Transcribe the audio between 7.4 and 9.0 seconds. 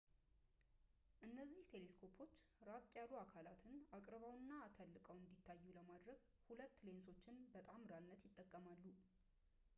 በጣምራነት ይጠቀማሉ